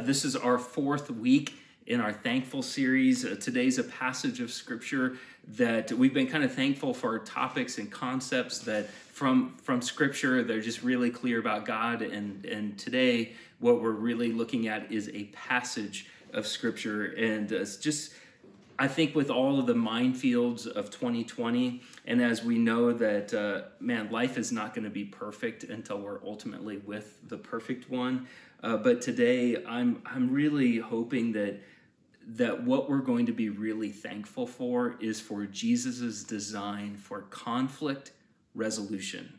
[0.00, 1.54] This is our fourth week
[1.86, 3.24] in our thankful series.
[3.24, 5.16] Uh, today's a passage of scripture
[5.56, 10.60] that we've been kind of thankful for topics and concepts that from from scripture they're
[10.60, 15.24] just really clear about God and and today what we're really looking at is a
[15.24, 18.12] passage of scripture and uh, it's just
[18.80, 23.62] I think with all of the minefields of 2020, and as we know that, uh,
[23.80, 28.28] man, life is not going to be perfect until we're ultimately with the perfect one.
[28.62, 31.60] Uh, but today, I'm I'm really hoping that
[32.30, 38.12] that what we're going to be really thankful for is for Jesus's design for conflict
[38.54, 39.38] resolution.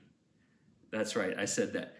[0.91, 1.95] That's right, I said that.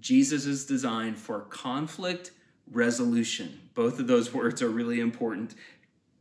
[0.00, 2.32] Jesus' design for conflict
[2.70, 3.60] resolution.
[3.74, 5.54] Both of those words are really important.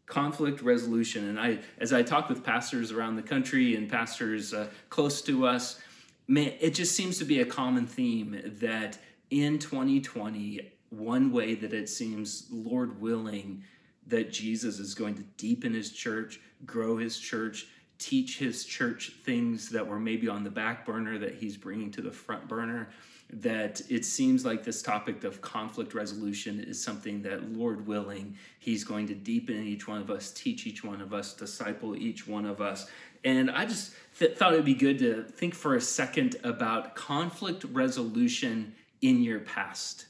[0.05, 1.27] Conflict resolution.
[1.27, 5.47] And I, as I talk with pastors around the country and pastors uh, close to
[5.47, 5.79] us,
[6.27, 8.99] man, it just seems to be a common theme that
[9.33, 13.63] in 2020, one way that it seems, Lord willing,
[14.05, 17.67] that Jesus is going to deepen his church, grow his church,
[17.97, 22.01] teach his church things that were maybe on the back burner that he's bringing to
[22.01, 22.89] the front burner.
[23.31, 28.83] That it seems like this topic of conflict resolution is something that, Lord willing, He's
[28.83, 32.45] going to deepen each one of us, teach each one of us, disciple each one
[32.45, 32.85] of us.
[33.23, 37.63] And I just th- thought it'd be good to think for a second about conflict
[37.63, 40.07] resolution in your past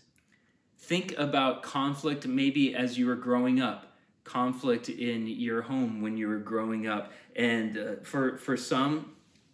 [0.84, 6.28] Think about conflict maybe as you were growing up, conflict in your home when you
[6.28, 7.14] were growing up.
[7.38, 9.14] And uh, for, for some,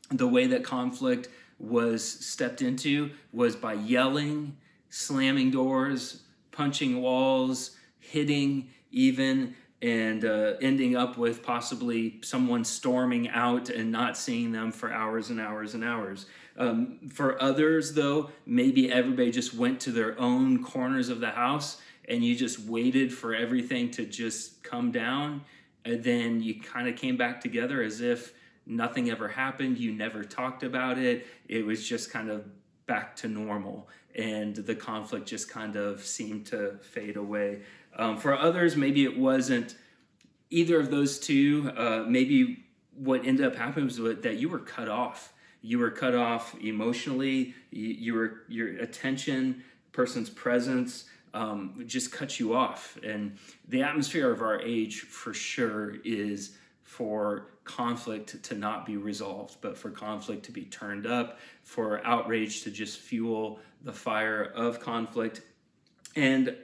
[0.10, 4.58] the way that conflict was stepped into was by yelling,
[4.90, 13.70] slamming doors, punching walls, hitting, even, and uh, ending up with possibly someone storming out
[13.70, 16.26] and not seeing them for hours and hours and hours.
[16.58, 21.82] Um, for others, though, maybe everybody just went to their own corners of the house
[22.10, 25.46] and you just waited for everything to just come down.
[25.86, 28.34] And then you kind of came back together as if
[28.66, 29.78] nothing ever happened.
[29.78, 31.26] You never talked about it.
[31.48, 32.46] It was just kind of
[32.88, 33.88] back to normal.
[34.16, 37.62] And the conflict just kind of seemed to fade away.
[37.96, 39.76] Um, for others, maybe it wasn't
[40.50, 41.72] either of those two.
[41.76, 45.34] Uh, maybe what ended up happening was that you were cut off.
[45.62, 47.54] You were cut off emotionally.
[47.72, 52.98] You, you were your attention person's presence um, just cut you off.
[53.04, 59.58] And the atmosphere of our age for sure is for conflict to not be resolved
[59.62, 64.80] but for conflict to be turned up for outrage to just fuel the fire of
[64.80, 65.42] conflict.
[66.16, 66.56] And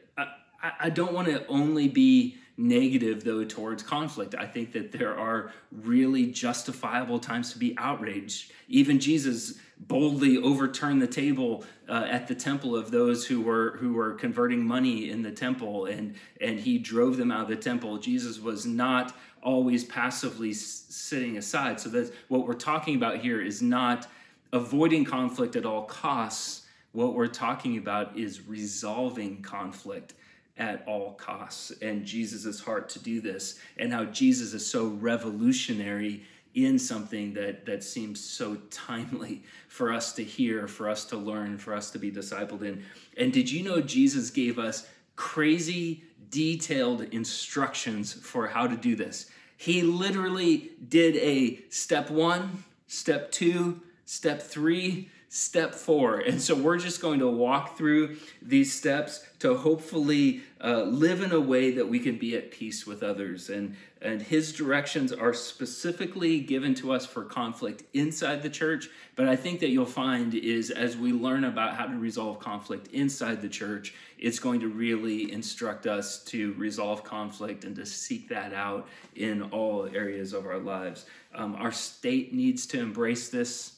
[0.79, 4.35] i, don't want to only be negative though towards conflict.
[4.37, 8.51] I think that there are really justifiable times to be outraged.
[8.67, 13.93] Even Jesus boldly overturned the table uh, at the temple of those who were who
[13.93, 17.97] were converting money in the temple and and he drove them out of the temple.
[17.97, 21.79] Jesus was not always passively s- sitting aside.
[21.79, 24.07] So that's what we're talking about here is not
[24.53, 26.61] avoiding conflict at all costs.
[26.93, 30.13] What we're talking about is resolving conflict
[30.57, 36.23] at all costs and Jesus' heart to do this, and how Jesus is so revolutionary
[36.53, 41.57] in something that, that seems so timely for us to hear, for us to learn,
[41.57, 42.83] for us to be discipled in.
[43.17, 49.29] And did you know Jesus gave us crazy, detailed instructions for how to do this?
[49.57, 56.19] He literally did a step one, step two, step three, step four.
[56.19, 61.33] And so we're just going to walk through these steps to hopefully uh, live in
[61.33, 63.49] a way that we can be at peace with others.
[63.49, 68.87] And, and his directions are specifically given to us for conflict inside the church.
[69.17, 72.87] But I think that you'll find is as we learn about how to resolve conflict
[72.93, 78.29] inside the church, it's going to really instruct us to resolve conflict and to seek
[78.29, 81.07] that out in all areas of our lives.
[81.33, 83.74] Um, our state needs to embrace this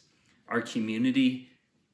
[0.47, 1.49] our community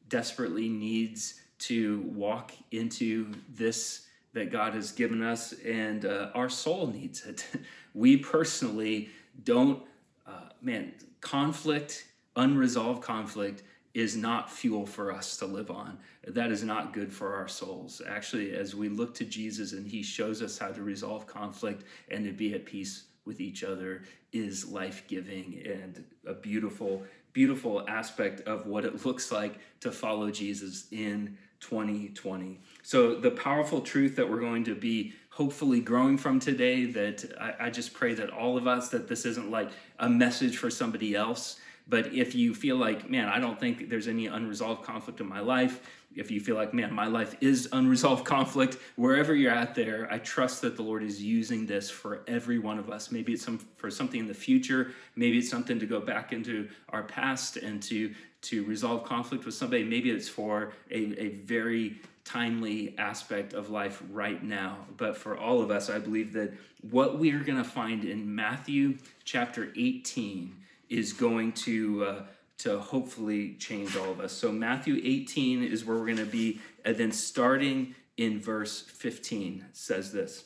[0.10, 6.88] desperately needs to walk into this that God has given us, and uh, our soul
[6.88, 7.46] needs it.
[7.94, 9.10] we personally
[9.44, 9.84] don't,
[10.26, 12.06] uh, man, conflict,
[12.36, 13.64] unresolved conflict
[13.94, 16.00] is not fuel for us to live on.
[16.28, 18.02] That is not good for our souls.
[18.08, 22.26] Actually, as we look to Jesus and he shows us how to resolve conflict and
[22.26, 24.02] to be at peace with each other,
[24.32, 27.04] is life giving and a beautiful
[27.34, 32.60] beautiful aspect of what it looks like to follow Jesus in 2020.
[32.84, 37.66] So, the powerful truth that we're going to be hopefully growing from today, that I,
[37.68, 41.16] I, just pray that all of us, that this isn't like a message for somebody
[41.16, 41.60] else.
[41.88, 45.40] But if you feel like, man, I don't think there's any unresolved conflict in my
[45.40, 45.82] life,
[46.16, 50.20] if you feel like, man, my life is unresolved conflict, wherever you're at there, I
[50.20, 53.12] trust that the Lord is using this for every one of us.
[53.12, 54.92] Maybe it's some for something in the future.
[55.16, 58.14] Maybe it's something to go back into our past and to
[58.44, 59.84] to resolve conflict with somebody.
[59.86, 64.86] Maybe it's for a, a very timely aspect of life right now.
[64.98, 66.54] But for all of us, I believe that
[66.90, 70.56] what we are going to find in Matthew chapter 18
[70.90, 72.24] is going to uh,
[72.64, 74.32] to hopefully change all of us.
[74.32, 79.66] So Matthew 18 is where we're going to be, and then starting in verse 15
[79.74, 80.46] says this: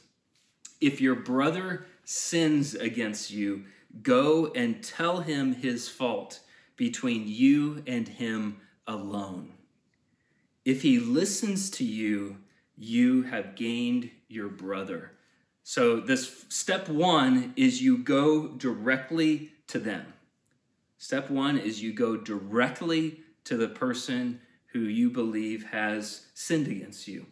[0.82, 3.66] If your brother sins against you,
[4.02, 6.40] go and tell him his fault
[6.76, 9.54] between you and him alone.
[10.66, 12.38] If he listens to you,
[12.76, 15.12] you have gained your brother.
[15.64, 20.14] So, this step one is you go directly to them.
[20.98, 24.42] Step one is you go directly to the person
[24.74, 27.26] who you believe has sinned against you.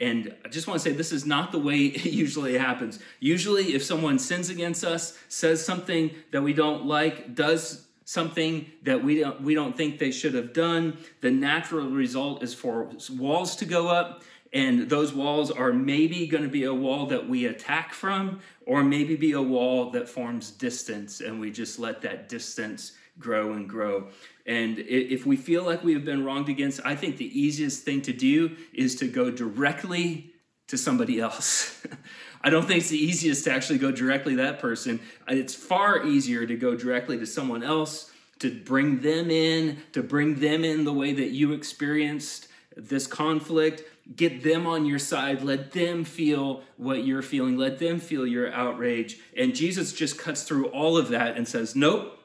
[0.00, 2.98] And I just want to say this is not the way it usually happens.
[3.20, 9.02] Usually, if someone sins against us, says something that we don't like, does something that
[9.02, 13.56] we don't, we don't think they should have done, the natural result is for walls
[13.56, 14.24] to go up.
[14.52, 18.84] And those walls are maybe going to be a wall that we attack from, or
[18.84, 23.68] maybe be a wall that forms distance, and we just let that distance grow and
[23.68, 24.08] grow.
[24.46, 28.02] And if we feel like we have been wronged against, I think the easiest thing
[28.02, 30.32] to do is to go directly
[30.68, 31.84] to somebody else.
[32.42, 35.00] I don't think it's the easiest to actually go directly that person.
[35.28, 38.10] Uh, it's far easier to go directly to someone else,
[38.40, 43.82] to bring them in, to bring them in the way that you experienced this conflict.
[44.16, 45.42] Get them on your side.
[45.42, 47.56] Let them feel what you're feeling.
[47.56, 49.20] Let them feel your outrage.
[49.36, 52.18] And Jesus just cuts through all of that and says, Nope,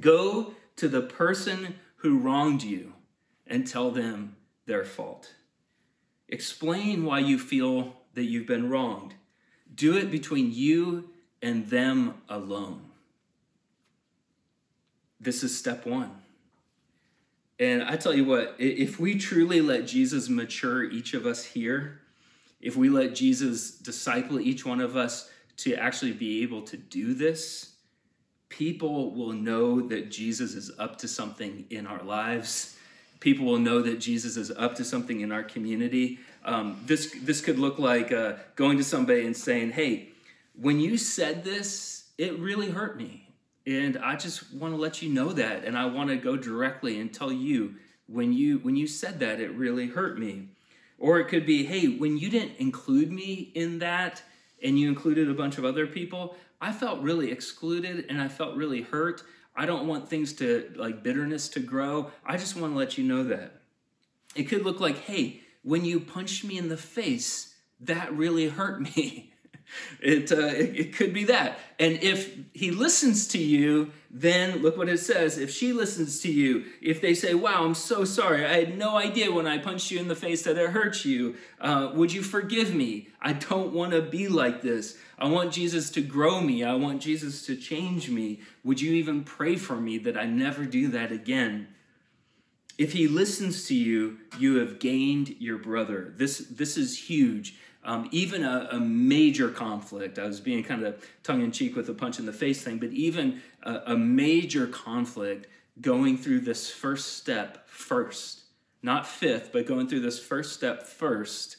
[0.00, 2.92] Go to the person who wronged you
[3.46, 5.34] and tell them their fault.
[6.28, 9.14] Explain why you feel that you've been wronged.
[9.74, 11.10] Do it between you
[11.40, 12.82] and them alone.
[15.20, 16.10] This is step one.
[17.58, 22.00] And I tell you what, if we truly let Jesus mature each of us here,
[22.60, 27.14] if we let Jesus disciple each one of us to actually be able to do
[27.14, 27.75] this,
[28.48, 32.76] people will know that Jesus is up to something in our lives.
[33.20, 36.18] People will know that Jesus is up to something in our community.
[36.44, 40.10] Um, this this could look like uh, going to somebody and saying, "Hey,
[40.54, 43.28] when you said this, it really hurt me,
[43.66, 47.00] and I just want to let you know that, and I want to go directly
[47.00, 47.74] and tell you
[48.06, 50.50] when you when you said that, it really hurt me."
[50.98, 54.22] Or it could be, "Hey, when you didn't include me in that,
[54.62, 58.56] and you included a bunch of other people, I felt really excluded and I felt
[58.56, 59.22] really hurt.
[59.54, 62.10] I don't want things to, like bitterness to grow.
[62.24, 63.60] I just want to let you know that.
[64.34, 68.80] It could look like, hey, when you punched me in the face, that really hurt
[68.80, 69.32] me.
[70.00, 71.58] It, uh, it, could be that.
[71.78, 75.38] And if he listens to you, then look what it says.
[75.38, 78.44] If she listens to you, if they say, Wow, I'm so sorry.
[78.44, 81.36] I had no idea when I punched you in the face that it hurt you.
[81.60, 83.08] Uh, would you forgive me?
[83.20, 84.96] I don't want to be like this.
[85.18, 86.62] I want Jesus to grow me.
[86.62, 88.40] I want Jesus to change me.
[88.64, 91.68] Would you even pray for me that I never do that again?
[92.78, 96.12] If he listens to you, you have gained your brother.
[96.16, 100.18] This, this is huge um, even a, a, major conflict.
[100.18, 102.78] I was being kind of tongue in cheek with a punch in the face thing,
[102.78, 105.46] but even a, a major conflict
[105.80, 108.42] going through this first step first,
[108.82, 111.58] not fifth, but going through this first step first,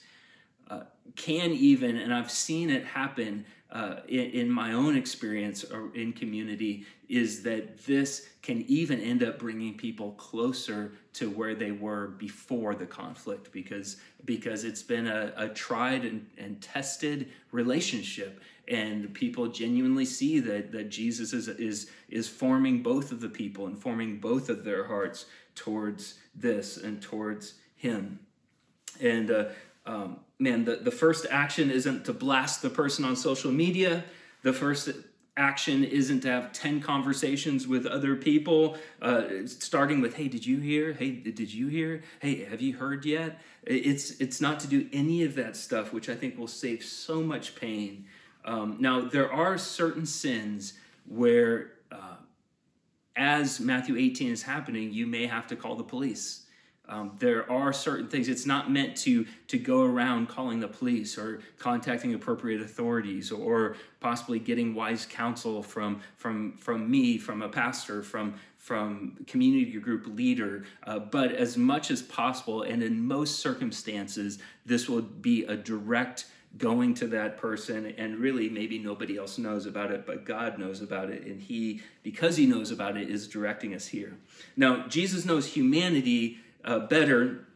[0.69, 0.81] uh,
[1.15, 6.13] can even, and I've seen it happen uh, in, in, my own experience or in
[6.13, 12.07] community is that this can even end up bringing people closer to where they were
[12.17, 18.41] before the conflict because because it's been a, a tried and, and tested relationship.
[18.69, 23.67] And people genuinely see that that Jesus is is is forming both of the people
[23.67, 28.19] and forming both of their hearts towards this and towards him.
[29.01, 29.45] And uh,
[29.85, 34.03] um, man, the, the first action isn't to blast the person on social media.
[34.43, 34.89] The first
[35.35, 40.59] action isn't to have 10 conversations with other people, uh, starting with, hey, did you
[40.59, 40.93] hear?
[40.93, 42.03] Hey, did you hear?
[42.19, 43.39] Hey, have you heard yet?
[43.63, 47.21] It's, it's not to do any of that stuff, which I think will save so
[47.21, 48.05] much pain.
[48.45, 50.73] Um, now, there are certain sins
[51.07, 52.15] where, uh,
[53.15, 56.46] as Matthew 18 is happening, you may have to call the police.
[56.89, 58.29] Um, there are certain things.
[58.29, 63.75] It's not meant to to go around calling the police or contacting appropriate authorities or
[63.99, 70.07] possibly getting wise counsel from from from me, from a pastor, from from community group
[70.07, 70.65] leader.
[70.83, 76.25] Uh, but as much as possible, and in most circumstances, this will be a direct
[76.57, 80.81] going to that person and really maybe nobody else knows about it but god knows
[80.81, 84.17] about it and he because he knows about it is directing us here
[84.55, 87.47] now jesus knows humanity uh, better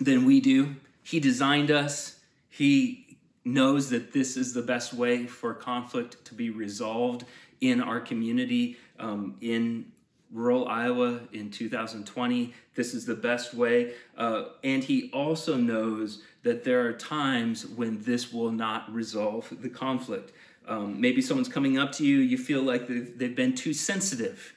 [0.00, 0.76] than we do.
[1.02, 2.20] He designed us.
[2.48, 7.24] He knows that this is the best way for conflict to be resolved
[7.60, 9.92] in our community um, in
[10.32, 12.54] rural Iowa in 2020.
[12.74, 13.92] This is the best way.
[14.16, 19.68] Uh, and he also knows that there are times when this will not resolve the
[19.68, 20.32] conflict.
[20.66, 24.53] Um, maybe someone's coming up to you, you feel like they've, they've been too sensitive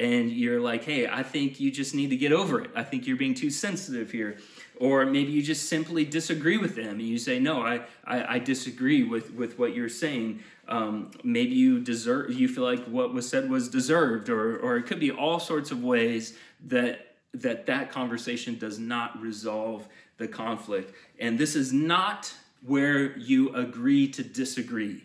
[0.00, 2.70] and you're like, hey, I think you just need to get over it.
[2.74, 4.38] I think you're being too sensitive here.
[4.80, 8.38] Or maybe you just simply disagree with them and you say, no, I, I, I
[8.38, 10.40] disagree with, with what you're saying.
[10.68, 14.86] Um, maybe you deserve, you feel like what was said was deserved, or, or it
[14.86, 20.92] could be all sorts of ways that that that conversation does not resolve the conflict.
[21.20, 22.34] And this is not
[22.66, 25.04] where you agree to disagree.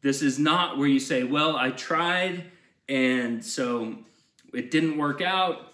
[0.00, 2.44] This is not where you say, well, I tried
[2.88, 3.96] and so
[4.52, 5.72] it didn't work out.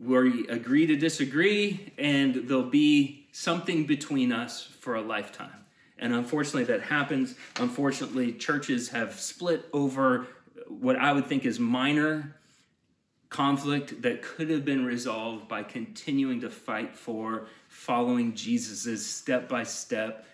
[0.00, 5.64] We agree to disagree, and there'll be something between us for a lifetime.
[5.98, 7.36] And unfortunately, that happens.
[7.56, 10.26] Unfortunately, churches have split over
[10.68, 12.36] what I would think is minor
[13.28, 19.62] conflict that could have been resolved by continuing to fight for following Jesus' step by
[19.62, 20.26] step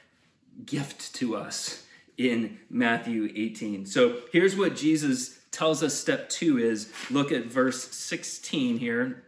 [0.67, 1.85] gift to us
[2.17, 3.87] in Matthew 18.
[3.87, 9.25] So here's what Jesus tells us step two is look at verse 16 here.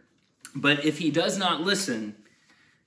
[0.55, 2.15] But if he does not listen,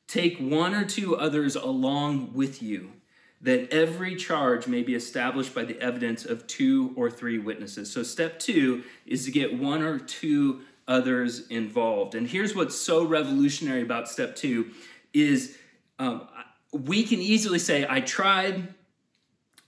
[0.07, 2.93] take one or two others along with you,
[3.41, 7.91] that every charge may be established by the evidence of two or three witnesses.
[7.93, 12.15] So, step two is to get one or two others involved.
[12.15, 14.71] And here's what's so revolutionary about step two
[15.13, 15.57] is
[15.99, 16.29] um,
[16.73, 18.75] we can easily say, I tried,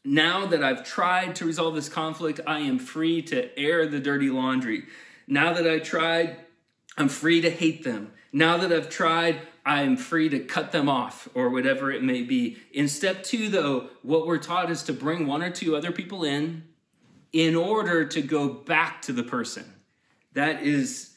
[0.07, 4.31] now that I've tried to resolve this conflict, I am free to air the dirty
[4.31, 4.85] laundry.
[5.27, 6.37] Now that I've tried,
[6.97, 8.13] I'm free to hate them.
[8.33, 12.57] Now that I've tried, I'm free to cut them off or whatever it may be.
[12.73, 16.23] In step two, though, what we're taught is to bring one or two other people
[16.23, 16.65] in
[17.33, 19.65] in order to go back to the person.
[20.35, 21.15] That is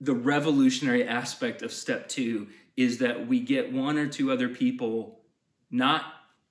[0.00, 5.20] the revolutionary aspect of step two is that we get one or two other people
[5.70, 6.04] not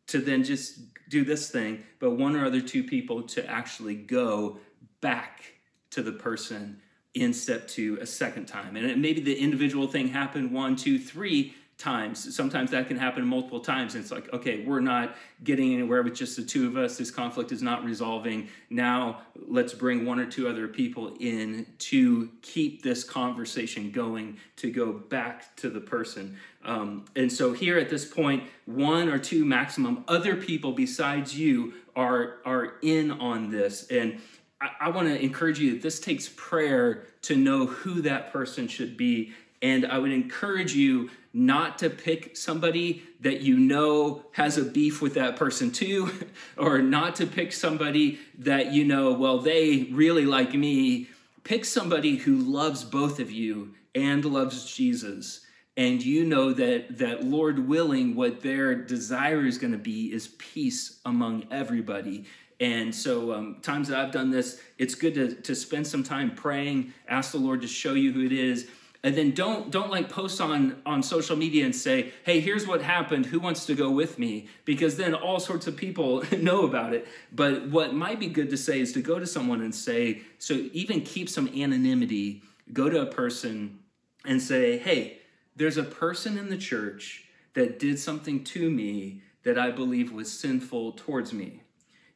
[0.08, 4.58] to then just do this thing, but one or other two people to actually go
[5.02, 5.44] back
[5.92, 6.82] to the person
[7.14, 8.76] in step two a second time.
[8.76, 12.36] And maybe the individual thing happened one, two, three times.
[12.36, 13.96] Sometimes that can happen multiple times.
[13.96, 16.98] And it's like, okay, we're not getting anywhere with just the two of us.
[16.98, 18.48] This conflict is not resolving.
[18.70, 24.72] Now let's bring one or two other people in to keep this conversation going, to
[24.72, 26.38] go back to the person.
[26.64, 31.74] Um, and so here at this point, one or two maximum other people besides you
[31.96, 33.88] are, are in on this.
[33.88, 34.22] And
[34.62, 38.68] I, I want to encourage you that this takes prayer to know who that person
[38.68, 39.34] should be.
[39.62, 45.02] And I would encourage you not to pick somebody that you know has a beef
[45.02, 46.12] with that person too,
[46.58, 51.08] or not to pick somebody that you know, well, they really like me.
[51.44, 55.46] Pick somebody who loves both of you and loves Jesus.
[55.78, 60.30] And you know that that Lord willing, what their desire is going to be is
[60.38, 62.26] peace among everybody.
[62.60, 66.36] And so, um, times that I've done this, it's good to, to spend some time
[66.36, 68.70] praying, ask the Lord to show you who it is,
[69.04, 72.82] and then don't don't like post on on social media and say hey here's what
[72.82, 73.26] happened.
[73.28, 74.48] Who wants to go with me?
[74.66, 77.08] Because then all sorts of people know about it.
[77.32, 80.54] But what might be good to say is to go to someone and say so
[80.74, 82.44] even keep some anonymity
[82.74, 83.80] go to a person
[84.26, 85.20] and say hey
[85.56, 90.32] there's a person in the church that did something to me that i believe was
[90.32, 91.64] sinful towards me.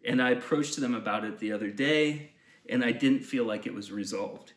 [0.08, 2.32] And i approached them about it the other day
[2.70, 4.54] and i didn't feel like it was resolved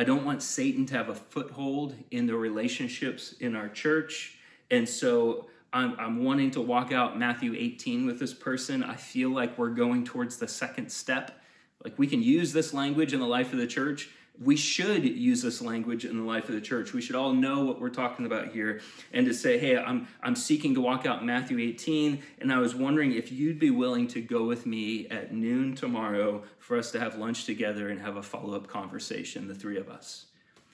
[0.00, 4.38] I don't want Satan to have a foothold in the relationships in our church.
[4.70, 8.82] And so I'm, I'm, wanting to walk out Matthew 18 with this person.
[8.82, 11.42] I feel like we're going towards the second step.
[11.84, 14.08] Like we can use this language in the life of the church,
[14.40, 16.94] we should use this language in the life of the church.
[16.94, 18.80] We should all know what we're talking about here
[19.12, 22.74] and to say, hey, I'm, I'm seeking to walk out Matthew 18, and I was
[22.74, 27.00] wondering if you'd be willing to go with me at noon tomorrow for us to
[27.00, 30.24] have lunch together and have a follow up conversation, the three of us.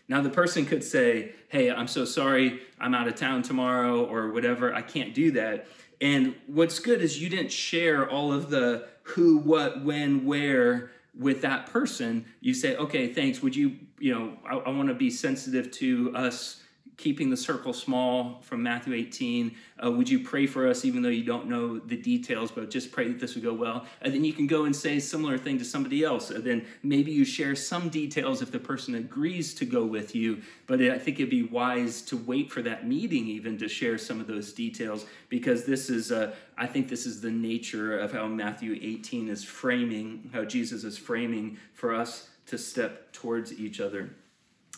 [0.08, 4.30] Now, the person could say, Hey, I'm so sorry, I'm out of town tomorrow, or
[4.30, 5.66] whatever, I can't do that.
[6.00, 11.42] And what's good is you didn't share all of the who, what, when, where with
[11.42, 12.26] that person.
[12.40, 13.42] You say, Okay, thanks.
[13.42, 16.62] Would you, you know, I, I want to be sensitive to us
[16.96, 19.54] keeping the circle small from Matthew 18.
[19.84, 22.90] Uh, would you pray for us, even though you don't know the details, but just
[22.90, 23.84] pray that this would go well?
[24.00, 26.30] And then you can go and say a similar thing to somebody else.
[26.30, 30.40] And then maybe you share some details if the person agrees to go with you.
[30.66, 34.18] But I think it'd be wise to wait for that meeting even to share some
[34.18, 38.26] of those details because this is, uh, I think this is the nature of how
[38.26, 44.10] Matthew 18 is framing, how Jesus is framing for us to step towards each other.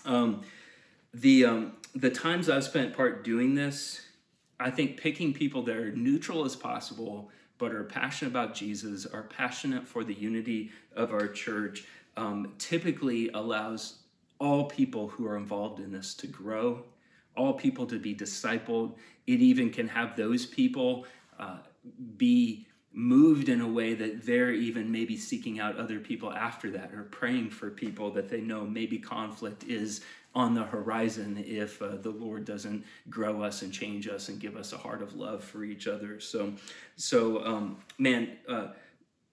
[0.05, 0.43] Um,
[1.15, 4.03] the um, the times I've spent part doing this,
[4.61, 9.23] I think picking people that are neutral as possible, but are passionate about Jesus, are
[9.23, 11.85] passionate for the unity of our church,
[12.17, 13.99] um, typically allows
[14.41, 16.85] all people who are involved in this to grow,
[17.37, 18.95] all people to be discipled.
[19.27, 21.07] It even can have those people
[21.39, 21.59] uh,
[22.17, 26.93] be moved in a way that they're even maybe seeking out other people after that
[26.93, 30.01] or praying for people that they know maybe conflict is
[30.39, 34.57] on the horizon if uh, the Lord doesn't grow us and change us and give
[34.57, 36.21] us a heart of love for each other.
[36.21, 36.53] So,
[36.95, 38.69] so um, man, uh,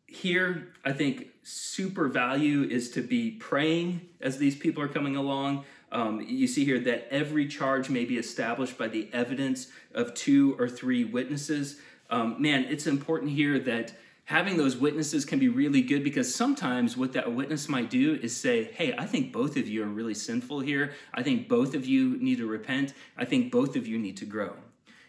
[0.07, 5.65] here I think super value is to be praying as these people are coming along.
[5.91, 10.55] Um, you see here that every charge may be established by the evidence of two
[10.57, 11.79] or three witnesses.
[12.09, 13.93] Um, man, it's important here that
[14.25, 18.35] having those witnesses can be really good because sometimes what that witness might do is
[18.35, 20.93] say, Hey, I think both of you are really sinful here.
[21.13, 22.93] I think both of you need to repent.
[23.17, 24.55] I think both of you need to grow.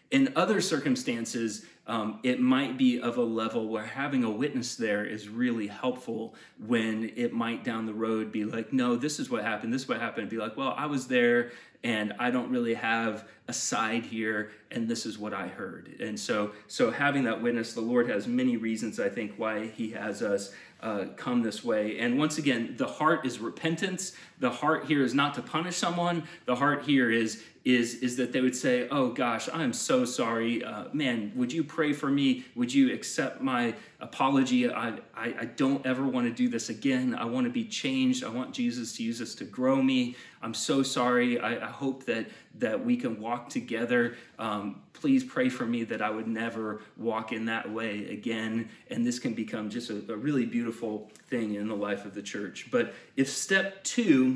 [0.09, 5.05] In other circumstances, um, it might be of a level where having a witness there
[5.05, 9.43] is really helpful when it might down the road be like, no, this is what
[9.43, 10.29] happened, this is what happened.
[10.29, 11.51] Be like, well, I was there
[11.83, 15.95] and I don't really have a side here, and this is what I heard.
[15.99, 19.91] And so, so having that witness, the Lord has many reasons, I think, why He
[19.91, 21.99] has us uh, come this way.
[21.99, 24.13] And once again, the heart is repentance.
[24.39, 26.23] The heart here is not to punish someone.
[26.45, 30.63] The heart here is is is that they would say, "Oh gosh, I'm so sorry,
[30.63, 31.33] uh, man.
[31.35, 32.45] Would you pray for me?
[32.55, 34.71] Would you accept my apology?
[34.71, 37.15] I, I I don't ever want to do this again.
[37.15, 38.23] I want to be changed.
[38.23, 40.15] I want Jesus to use this to grow me.
[40.41, 41.39] I'm so sorry.
[41.39, 42.27] I, I hope that
[42.59, 44.15] that we can walk together.
[44.39, 48.69] Um, please pray for me that I would never walk in that way again.
[48.89, 52.21] And this can become just a, a really beautiful thing in the life of the
[52.21, 52.67] church.
[52.71, 54.26] But if step two,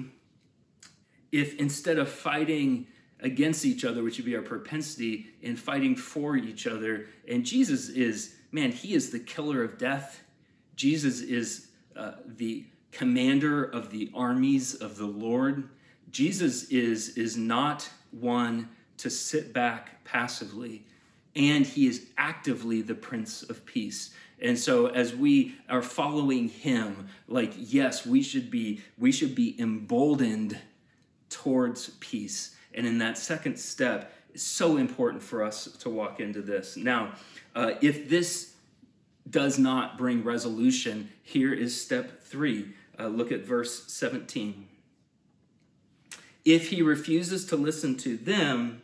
[1.31, 2.87] if instead of fighting
[3.21, 7.07] against each other, which would be our propensity in fighting for each other.
[7.27, 10.23] And Jesus is, man, he is the killer of death.
[10.75, 15.69] Jesus is uh, the commander of the armies of the Lord.
[16.09, 20.85] Jesus is, is not one to sit back passively,
[21.35, 24.13] and he is actively the Prince of Peace.
[24.41, 29.59] And so as we are following him, like yes, we should be we should be
[29.59, 30.57] emboldened
[31.31, 32.55] towards peace.
[32.73, 36.77] And in that second step, it's so important for us to walk into this.
[36.77, 37.13] Now,
[37.55, 38.53] uh, if this
[39.29, 42.73] does not bring resolution, here is step three.
[42.99, 44.67] Uh, look at verse 17.
[46.43, 48.81] If he refuses to listen to them,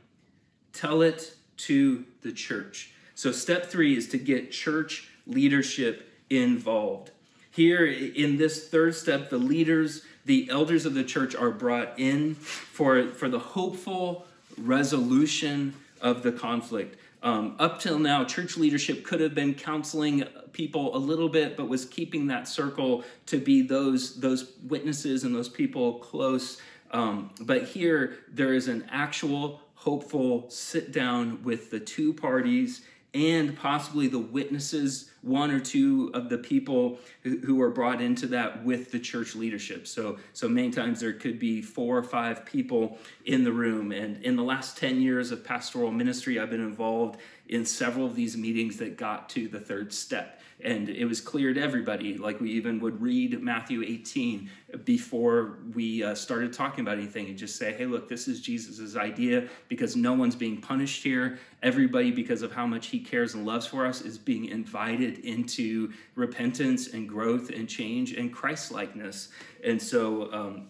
[0.73, 2.91] tell it to the church.
[3.15, 7.11] So, step three is to get church leadership involved.
[7.49, 12.35] Here in this third step, the leaders the elders of the church are brought in
[12.35, 16.99] for, for the hopeful resolution of the conflict.
[17.23, 21.69] Um, up till now, church leadership could have been counseling people a little bit, but
[21.69, 26.61] was keeping that circle to be those, those witnesses and those people close.
[26.91, 32.81] Um, but here, there is an actual hopeful sit down with the two parties
[33.17, 38.63] and possibly the witnesses, one or two of the people who, are brought into that
[38.63, 39.87] with the church leadership.
[39.87, 43.91] So, so many times there could be four or five people in the room.
[43.91, 48.15] And in the last 10 years of pastoral ministry, I've been involved in several of
[48.15, 52.39] these meetings that got to the third step and it was clear to everybody like
[52.39, 54.49] we even would read matthew 18
[54.83, 58.95] before we uh, started talking about anything and just say hey look this is Jesus's
[58.95, 61.39] idea because no one's being punished here.
[61.63, 65.91] Everybody because of how much he cares and loves for us is being invited into
[66.15, 69.29] repentance and growth and change and christ-likeness.
[69.63, 70.67] And so um,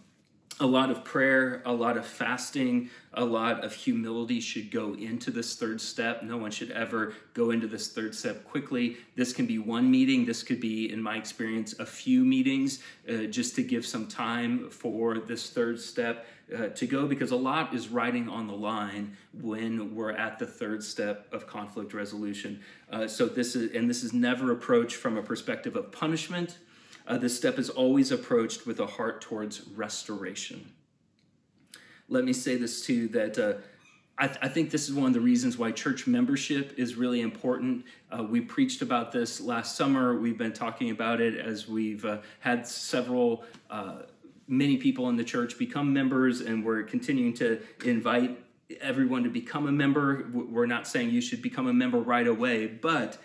[0.60, 5.30] a lot of prayer, a lot of fasting, a lot of humility should go into
[5.30, 6.24] this third step.
[6.24, 8.98] No one should ever go into this third step quickly.
[9.16, 10.26] This can be one meeting.
[10.26, 14.70] This could be, in my experience, a few meetings uh, just to give some time
[14.70, 19.16] for this third step uh, to go because a lot is riding on the line
[19.42, 22.60] when we're at the third step of conflict resolution.
[22.92, 26.58] Uh, so this is, and this is never approached from a perspective of punishment
[27.08, 30.74] uh, this step is always approached with a heart towards restoration.
[32.10, 33.54] Let me say this too that uh,
[34.18, 37.22] I, th- I, think this is one of the reasons why church membership is really
[37.22, 37.86] important.
[38.12, 40.18] Uh, we preached about this last summer.
[40.18, 44.04] We've been talking about it as we've uh, had several, uh,
[44.48, 48.40] many people in the church become members, and we're continuing to invite
[48.82, 50.28] everyone to become a member.
[50.34, 53.18] We're not saying you should become a member right away, but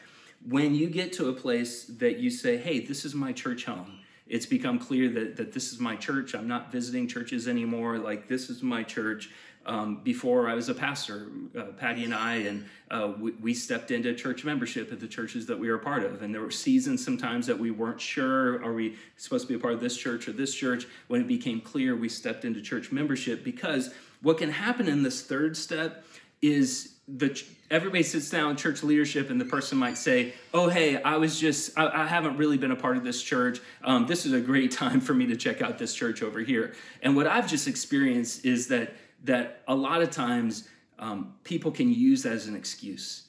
[0.48, 4.00] when you get to a place that you say, hey, this is my church home,
[4.26, 6.34] it's become clear that, that this is my church.
[6.34, 7.98] I'm not visiting churches anymore.
[7.98, 9.30] Like, this is my church.
[9.64, 13.92] Um, before I was a pastor, uh, Patty and I, and uh, we, we, stepped
[13.92, 16.22] into church membership at the churches that we were a part of.
[16.22, 19.62] And there were seasons sometimes that we weren't sure are we supposed to be a
[19.62, 20.86] part of this church or this church?
[21.06, 25.22] When it became clear, we stepped into church membership because what can happen in this
[25.22, 26.04] third step
[26.40, 31.02] is the everybody sits down in church leadership and the person might say oh hey
[31.02, 33.60] i was just i, I haven't really been a part of this church.
[33.82, 36.74] Um, this is a great time for me to check out this church over here.
[37.02, 41.92] And what i've just experienced is that that a lot of times um, people can
[41.92, 43.26] use that as an excuse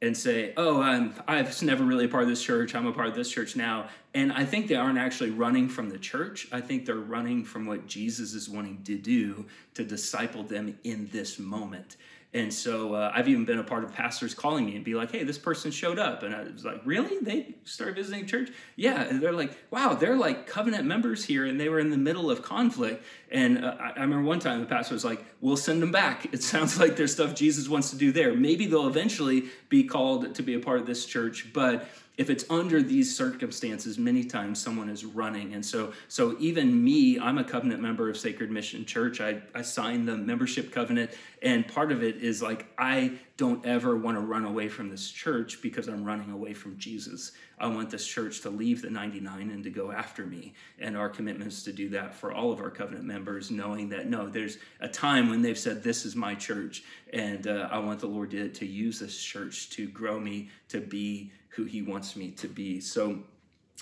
[0.00, 2.76] and say oh i'm i was never really a part of this church.
[2.76, 3.88] I'm a part of this church now.
[4.14, 6.46] And i think they aren't actually running from the church.
[6.52, 11.08] I think they're running from what jesus is wanting to do to disciple them in
[11.10, 11.96] this moment
[12.34, 15.10] and so uh, I've even been a part of pastors calling me and be like,
[15.10, 16.22] hey, this person showed up.
[16.22, 17.18] And I was like, really?
[17.22, 18.50] They started visiting church?
[18.76, 19.00] Yeah.
[19.00, 21.46] And they're like, wow, they're like covenant members here.
[21.46, 23.02] And they were in the middle of conflict.
[23.30, 26.26] And uh, I remember one time the pastor was like, we'll send them back.
[26.34, 28.34] It sounds like there's stuff Jesus wants to do there.
[28.34, 31.50] Maybe they'll eventually be called to be a part of this church.
[31.54, 35.54] But if it's under these circumstances many times someone is running.
[35.54, 39.20] And so so even me i'm a covenant member of sacred mission church.
[39.20, 41.12] I, I signed the membership covenant.
[41.40, 45.10] And part of it is like i don't ever want to run away from this
[45.10, 47.32] church because i'm running away from jesus.
[47.60, 50.54] I want this church to leave the 99 and to go after me.
[50.78, 54.08] And our commitment is to do that for all of our covenant members knowing that
[54.08, 58.00] no there's a time when they've said this is my church and uh, i want
[58.00, 62.14] the lord to, to use this church to grow me to be who He wants
[62.14, 62.80] me to be.
[62.80, 63.18] So,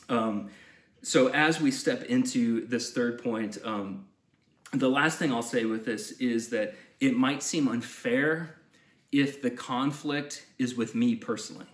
[0.09, 0.49] um,
[1.03, 4.07] so as we step into this third point, um,
[4.73, 8.57] the last thing I'll say with this is that it might seem unfair
[9.13, 11.67] if the conflict is with me personally,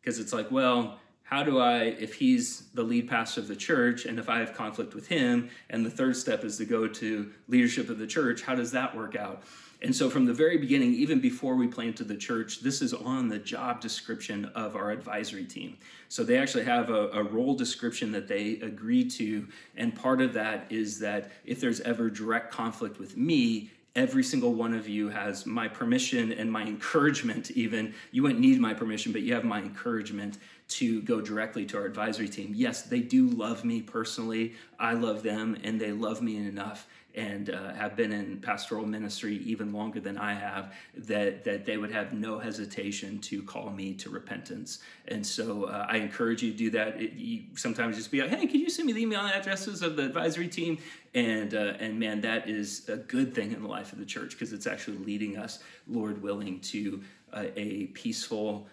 [0.00, 4.06] because it's like, well, how do I, if he's the lead pastor of the church,
[4.06, 7.30] and if I have conflict with him, and the third step is to go to
[7.46, 9.44] leadership of the church, how does that work out?
[9.80, 13.28] And so, from the very beginning, even before we planted the church, this is on
[13.28, 15.76] the job description of our advisory team.
[16.08, 19.46] So, they actually have a, a, role description that they agree to.
[19.76, 24.52] And part of that is that if there's ever direct conflict with me, every single
[24.52, 27.94] one of you has my permission and my encouragement, even.
[28.10, 30.38] You wouldn't need my permission, but you have my encouragement
[30.68, 32.52] to go directly to our advisory team.
[32.54, 34.54] Yes, they do love me personally.
[34.78, 36.86] I love them, and they love me enough
[37.18, 41.76] and uh, have been in pastoral ministry even longer than I have, that, that they
[41.76, 44.78] would have no hesitation to call me to repentance.
[45.08, 47.00] And so uh, I encourage you to do that.
[47.02, 49.96] It, you sometimes just be like, hey, can you send me the email addresses of
[49.96, 50.78] the advisory team?
[51.14, 54.30] And, uh, and man, that is a good thing in the life of the church
[54.30, 57.02] because it's actually leading us, Lord willing, to
[57.32, 58.68] uh, a peaceful,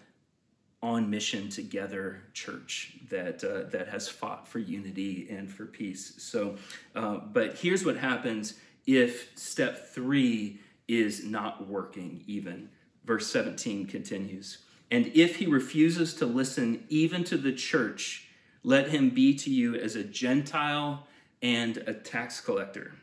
[0.86, 6.14] on mission together church that uh, that has fought for unity and for peace.
[6.18, 6.56] So,
[6.94, 8.54] uh, but here's what happens
[8.86, 12.22] if step three is not working.
[12.28, 12.68] Even
[13.04, 14.58] verse 17 continues,
[14.92, 18.28] and if he refuses to listen even to the church,
[18.62, 21.08] let him be to you as a Gentile
[21.42, 22.94] and a tax collector.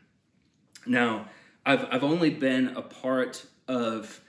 [0.86, 1.28] Now,
[1.66, 4.22] I've I've only been a part of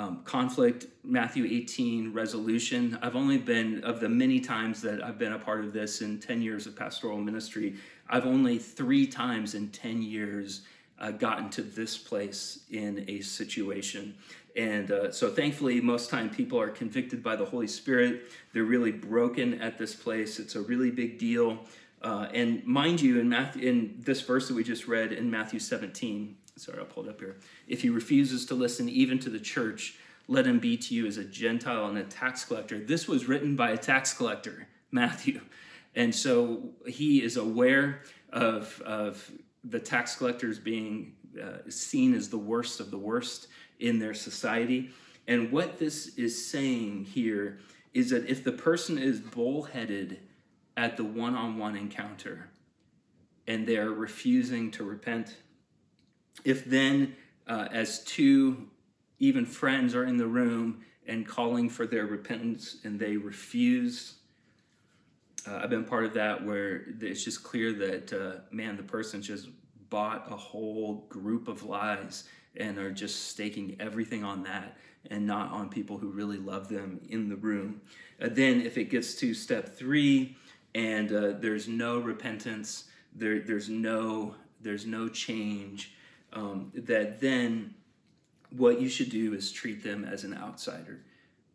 [0.00, 2.98] um, conflict, Matthew 18, resolution.
[3.02, 6.18] I've only been, of the many times that I've been a part of this in
[6.18, 7.74] 10 years of pastoral ministry,
[8.08, 10.62] I've only three times in 10 years
[10.98, 14.14] uh, gotten to this place in a situation.
[14.56, 18.22] And uh, so thankfully, most time people are convicted by the Holy Spirit.
[18.54, 20.38] They're really broken at this place.
[20.38, 21.58] It's a really big deal.
[22.00, 25.60] Uh, and mind you, in, Matthew, in this verse that we just read in Matthew
[25.60, 27.36] 17, sorry, I'll pull it up here.
[27.66, 29.96] If he refuses to listen even to the church,
[30.28, 32.78] let him be to you as a Gentile and a tax collector.
[32.78, 35.40] This was written by a tax collector, Matthew.
[35.94, 39.30] And so he is aware of, of
[39.64, 43.48] the tax collectors being uh, seen as the worst of the worst
[43.80, 44.90] in their society.
[45.26, 47.58] And what this is saying here
[47.92, 50.20] is that if the person is bullheaded
[50.76, 52.50] at the one on one encounter
[53.46, 55.36] and they're refusing to repent,
[56.44, 57.14] if then,
[57.46, 58.68] uh, as two
[59.18, 64.14] even friends are in the room and calling for their repentance and they refuse,
[65.48, 69.22] uh, I've been part of that where it's just clear that, uh, man, the person
[69.22, 69.48] just
[69.88, 72.24] bought a whole group of lies
[72.56, 74.76] and are just staking everything on that
[75.10, 77.80] and not on people who really love them in the room.
[78.20, 80.36] Uh, then, if it gets to step three
[80.74, 85.94] and uh, there's no repentance, there, there's no there's no change,
[86.32, 87.74] um, that then
[88.50, 91.00] what you should do is treat them as an outsider.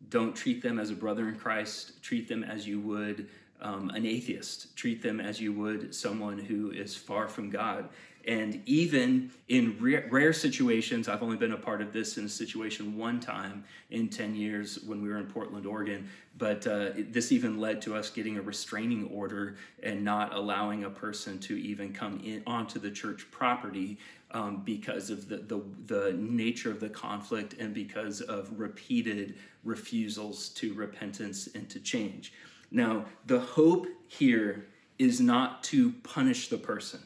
[0.10, 2.02] Don't treat them as a brother in Christ.
[2.04, 3.28] Treat them as you would
[3.62, 4.76] um, an atheist.
[4.76, 7.90] Treat them as you would someone who is far from God.
[8.28, 12.30] And even in rare, rare, situations, I've only been a part of this in a
[12.30, 16.10] situation one time in 10 years when we were in Portland, Oregon.
[16.38, 20.90] But uh, this even led to us getting a restraining order and not allowing a
[20.90, 24.00] person to even come in onto the church property
[24.36, 30.50] um, because of the, the, the nature of the conflict and because of repeated refusals
[30.50, 32.34] to repentance and to change.
[32.70, 34.68] Now, the hope here
[35.00, 37.00] is not to punish the person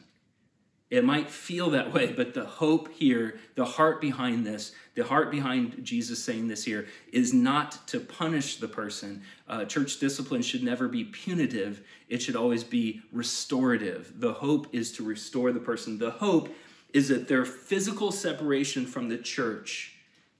[0.90, 5.30] it might feel that way, but the hope here, the heart behind this, the heart
[5.30, 9.22] behind Jesus saying this here is not to punish the person.
[9.48, 14.14] Uh, church discipline should never be punitive, it should always be restorative.
[14.18, 15.96] The hope is to restore the person.
[15.96, 16.48] The hope
[16.92, 19.96] is that their physical separation from the church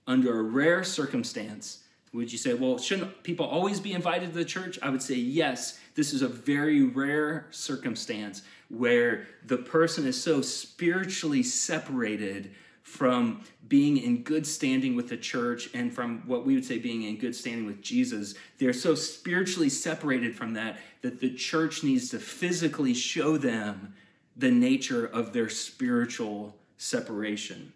[0.07, 1.85] under a rare circumstance.
[2.13, 4.79] Would you say, well, shouldn't people always be invited to the church?
[4.83, 10.43] I would say, yes, this is a very rare circumstance where the person is so
[10.43, 16.65] spiritually separated from being in good standing with the church and from what we would
[16.65, 18.35] say being in good standing with Jesus.
[18.59, 23.95] They're so spiritually separated from that that the church needs to physically show them
[24.41, 27.73] the nature of their spiritual separation.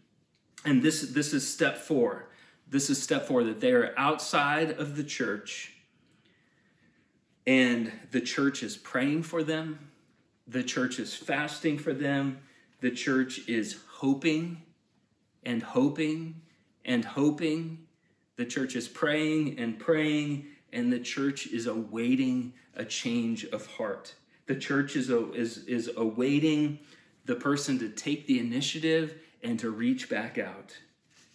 [0.64, 2.30] And this, this is step four.
[2.68, 5.70] This is step four that they are outside of the church
[7.46, 9.78] and the church is praying for them
[10.46, 12.40] the church is fasting for them.
[12.80, 14.62] The church is hoping
[15.42, 16.42] and hoping
[16.84, 17.86] and hoping.
[18.36, 24.14] The church is praying and praying, and the church is awaiting a change of heart.
[24.46, 26.78] The church is, is, is awaiting
[27.24, 30.76] the person to take the initiative and to reach back out,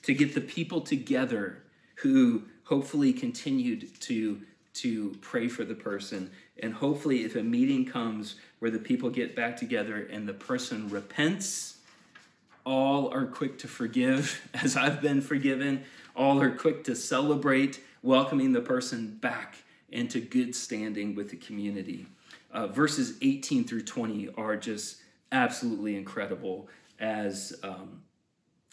[0.04, 1.63] to get the people together
[1.95, 4.41] who hopefully continued to,
[4.74, 6.30] to pray for the person.
[6.62, 10.89] And hopefully, if a meeting comes where the people get back together and the person
[10.89, 11.78] repents.
[12.65, 15.84] All are quick to forgive, as I've been forgiven.
[16.15, 19.56] All are quick to celebrate, welcoming the person back
[19.91, 22.06] into good standing with the community.
[22.52, 24.98] Uh, verses 18 through 20 are just
[25.32, 26.68] absolutely incredible
[27.00, 28.02] as um,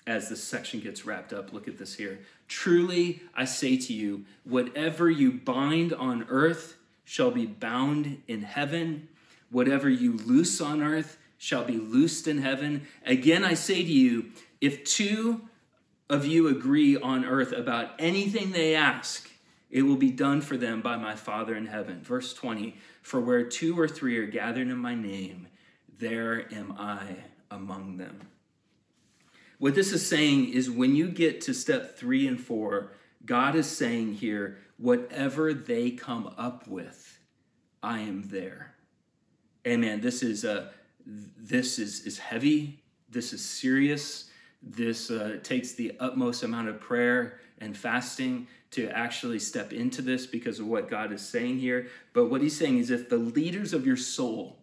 [0.07, 1.53] as this section gets wrapped up.
[1.53, 2.21] Look at this here.
[2.49, 9.09] Truly, I say to you, whatever you bind on earth shall be bound in heaven,
[9.51, 12.87] Whatever you loose on earth shall be loosed in heaven.
[13.05, 14.27] Again, I say to you,
[14.61, 15.43] if two
[16.09, 19.31] of you agree on earth about anything they ask,
[19.71, 22.03] it will be done for them by my Father in heaven.
[22.03, 25.49] Verse 20 For where two or three are gathered in my name,
[25.99, 27.17] there am I
[27.51, 28.21] among them.
[29.59, 32.93] What this is saying is when you get to step three and four,
[33.25, 37.19] God is saying here, whatever they come up with,
[37.83, 38.75] I am there.
[39.67, 40.01] Amen.
[40.01, 40.71] This is uh,
[41.07, 42.83] this is is heavy.
[43.09, 44.31] This is serious.
[44.63, 50.27] This uh, takes the utmost amount of prayer and fasting to actually step into this
[50.27, 51.89] because of what God is saying here.
[52.13, 54.59] But what he's saying is if the leaders of your soul,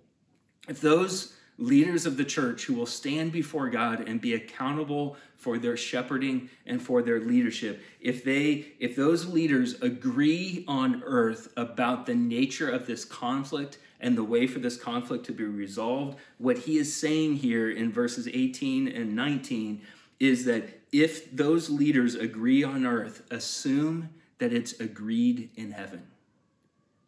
[0.67, 5.57] if those leaders of the church who will stand before God and be accountable for
[5.57, 12.07] their shepherding and for their leadership if they if those leaders agree on earth about
[12.07, 16.17] the nature of this conflict and the way for this conflict to be resolved.
[16.37, 19.81] What he is saying here in verses 18 and 19
[20.19, 26.03] is that if those leaders agree on earth, assume that it's agreed in heaven.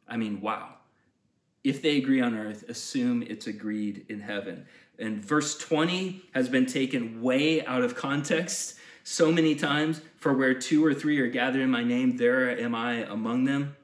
[0.07, 0.69] I mean, wow.
[1.63, 4.65] If they agree on earth, assume it's agreed in heaven.
[4.97, 10.01] And verse 20 has been taken way out of context so many times.
[10.17, 13.75] For where two or three are gathered in my name, there am I among them.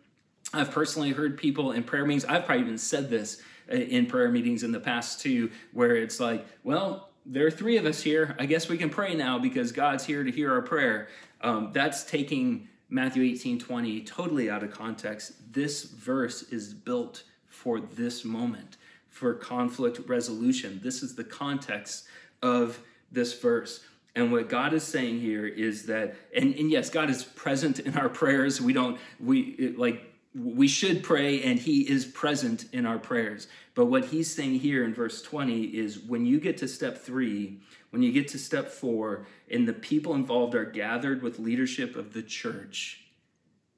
[0.53, 4.63] I've personally heard people in prayer meetings, I've probably even said this in prayer meetings
[4.63, 8.35] in the past too, where it's like, well, there are three of us here.
[8.39, 11.09] I guess we can pray now because God's here to hear our prayer.
[11.41, 15.33] Um, that's taking Matthew 18 20 totally out of context.
[15.53, 18.77] This verse is built for this moment,
[19.09, 20.79] for conflict resolution.
[20.83, 22.05] This is the context
[22.41, 22.79] of
[23.11, 23.81] this verse.
[24.15, 27.97] And what God is saying here is that, and, and yes, God is present in
[27.97, 28.59] our prayers.
[28.59, 33.47] We don't, we like, we should pray and he is present in our prayers.
[33.75, 37.59] But what he's saying here in verse 20 is when you get to step three,
[37.89, 42.13] when you get to step four, and the people involved are gathered with leadership of
[42.13, 43.05] the church,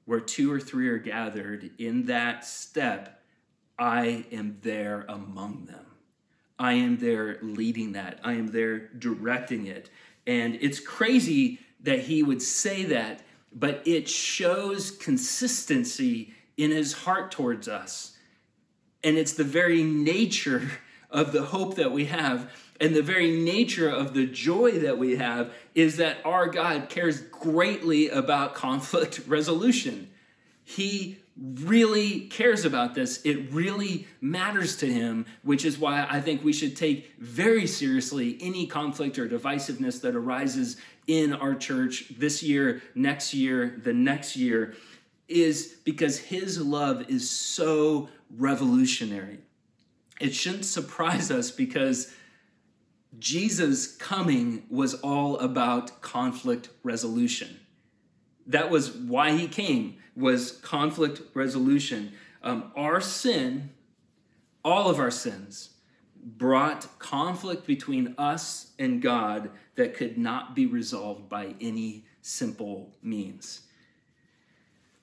[0.05, 3.21] where two or three are gathered, in that step,
[3.79, 5.85] I am there among them.
[6.59, 8.19] I am there leading that.
[8.23, 9.89] I am there directing it.
[10.27, 17.31] And it's crazy that he would say that, but it shows consistency in his heart
[17.31, 18.17] towards us.
[19.03, 20.71] And it's the very nature
[21.09, 25.15] of the hope that we have and the very nature of the joy that we
[25.15, 30.09] have is that our God cares greatly about conflict resolution.
[30.63, 33.21] He really cares about this.
[33.23, 38.37] It really matters to him, which is why I think we should take very seriously
[38.41, 44.35] any conflict or divisiveness that arises in our church this year, next year, the next
[44.35, 44.75] year,
[45.27, 49.39] is because his love is so revolutionary.
[50.19, 52.13] It shouldn't surprise us because
[53.19, 57.59] Jesus' coming was all about conflict resolution.
[58.47, 62.13] That was why he came was conflict resolution.
[62.41, 63.69] Um, our sin,
[64.63, 65.69] all of our sins,
[66.25, 73.62] brought conflict between us and God that could not be resolved by any simple means.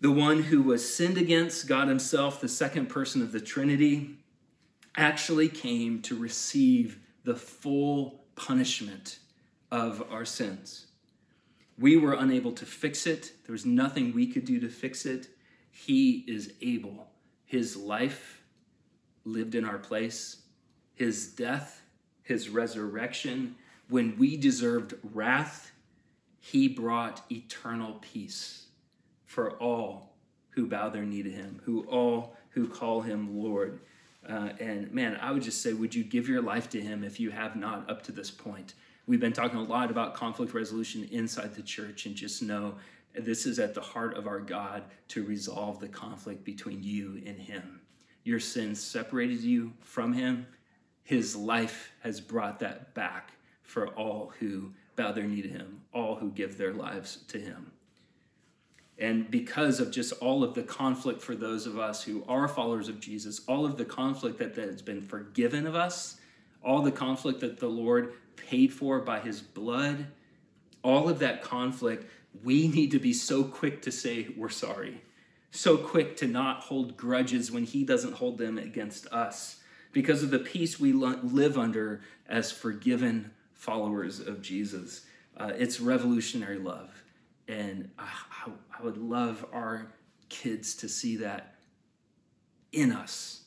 [0.00, 4.16] The one who was sinned against, God Himself, the second person of the Trinity,
[4.96, 9.18] actually came to receive the full punishment
[9.70, 10.86] of our sins.
[11.78, 13.32] We were unable to fix it.
[13.44, 15.28] There was nothing we could do to fix it.
[15.70, 17.10] He is able.
[17.44, 18.42] His life
[19.24, 20.44] lived in our place,
[20.94, 21.82] His death,
[22.22, 23.56] His resurrection.
[23.90, 25.72] When we deserved wrath,
[26.38, 28.68] He brought eternal peace
[29.30, 30.16] for all
[30.48, 33.78] who bow their knee to Him, who all who call Him Lord.
[34.28, 37.20] Uh, and man, I would just say, would you give your life to Him if
[37.20, 38.74] you have not up to this point?
[39.06, 42.74] We've been talking a lot about conflict resolution inside the church, and just know
[43.14, 47.38] this is at the heart of our God to resolve the conflict between you and
[47.38, 47.82] Him.
[48.24, 50.44] Your sins separated you from Him.
[51.04, 53.30] His life has brought that back
[53.62, 57.70] for all who bow their knee to Him, all who give their lives to Him.
[59.00, 62.88] And because of just all of the conflict for those of us who are followers
[62.88, 66.20] of Jesus, all of the conflict that, that has been forgiven of us,
[66.62, 70.06] all the conflict that the Lord paid for by his blood,
[70.82, 72.10] all of that conflict,
[72.44, 75.00] we need to be so quick to say we're sorry,
[75.50, 79.60] so quick to not hold grudges when he doesn't hold them against us
[79.92, 85.06] because of the peace we live under as forgiven followers of Jesus.
[85.36, 87.02] Uh, it's revolutionary love.
[87.48, 87.90] And
[88.44, 89.92] I, I would love our
[90.28, 91.54] kids to see that
[92.72, 93.44] in us,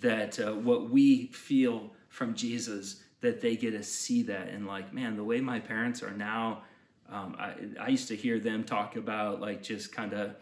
[0.00, 4.92] that uh, what we feel from Jesus that they get to see that and like
[4.92, 6.62] man the way my parents are now
[7.10, 10.36] um, I, I used to hear them talk about like just kind of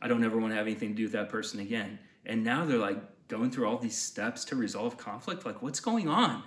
[0.00, 1.98] i don't ever want to have anything to do with that person again.
[2.24, 5.44] And now they're like going through all these steps to resolve conflict.
[5.44, 6.42] Like what's going on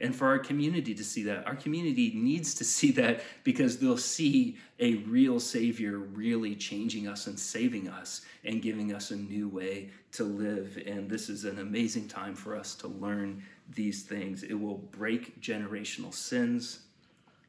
[0.00, 3.96] and for our community to see that our community needs to see that because they'll
[3.96, 9.48] see a real savior really changing us and saving us and giving us a new
[9.48, 13.42] way to live and this is an amazing time for us to learn
[13.74, 14.42] these things.
[14.42, 16.80] It will break generational sins.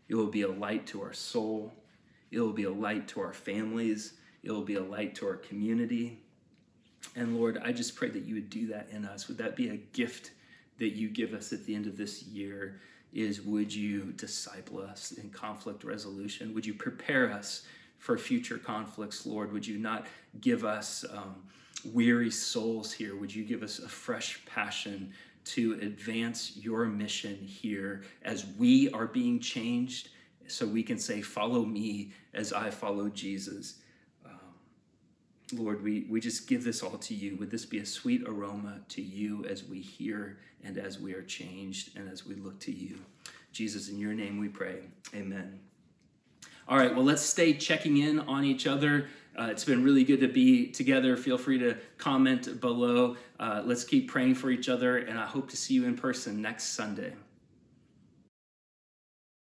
[0.08, 1.74] It will be a light to our soul.
[2.32, 4.14] It will be a light to our families.
[4.44, 6.20] It will be a light to our community.
[7.16, 9.28] And Lord, I just pray that you would do that in us.
[9.28, 10.32] Would that be a gift
[10.80, 12.80] that you give us at the end of this year?
[13.14, 16.54] Is would you disciple us in conflict resolution?
[16.54, 17.64] Would you prepare us
[17.98, 19.52] for future conflicts, Lord?
[19.52, 20.06] Would you not
[20.42, 21.36] give us um,
[21.86, 23.16] weary souls here?
[23.16, 25.12] Would you give us a fresh passion
[25.46, 30.10] to advance your mission here as we are being changed
[30.48, 33.76] so we can say, Follow me as I follow Jesus.
[35.54, 37.36] Lord, we, we just give this all to you.
[37.38, 41.24] Would this be a sweet aroma to you as we hear and as we are
[41.24, 43.00] changed and as we look to you?
[43.52, 44.80] Jesus, in your name we pray.
[45.16, 45.60] Amen.
[46.68, 49.08] All right, well, let's stay checking in on each other.
[49.36, 51.18] Uh, it's been really good to be together.
[51.18, 53.18] Feel free to comment below.
[53.40, 56.42] Uh, let's keep praying for each other, and I hope to see you in person
[56.42, 57.14] next Sunday.